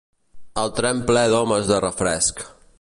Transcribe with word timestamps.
El 0.61 0.71
tren 0.79 1.03
ple 1.11 1.23
d'homes 1.35 1.71
de 1.73 1.81
refresc 1.87 2.47